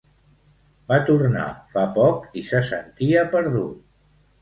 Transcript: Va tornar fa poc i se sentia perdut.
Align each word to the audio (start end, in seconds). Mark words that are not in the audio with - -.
Va 0.91 0.97
tornar 1.09 1.45
fa 1.75 1.85
poc 1.99 2.27
i 2.43 2.47
se 2.51 2.65
sentia 2.73 3.31
perdut. 3.39 3.83